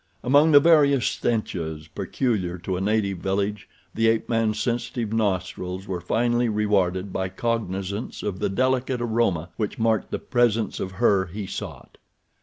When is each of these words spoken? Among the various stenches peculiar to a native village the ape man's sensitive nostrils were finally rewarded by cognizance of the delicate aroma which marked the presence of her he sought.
Among 0.23 0.51
the 0.51 0.59
various 0.59 1.05
stenches 1.05 1.87
peculiar 1.87 2.57
to 2.57 2.75
a 2.75 2.81
native 2.81 3.19
village 3.19 3.69
the 3.93 4.07
ape 4.07 4.27
man's 4.27 4.59
sensitive 4.59 5.13
nostrils 5.13 5.87
were 5.87 6.01
finally 6.01 6.49
rewarded 6.49 7.13
by 7.13 7.29
cognizance 7.29 8.23
of 8.23 8.39
the 8.39 8.49
delicate 8.49 8.99
aroma 8.99 9.49
which 9.57 9.77
marked 9.77 10.09
the 10.09 10.17
presence 10.17 10.79
of 10.79 10.93
her 10.93 11.27
he 11.27 11.45
sought. 11.45 11.99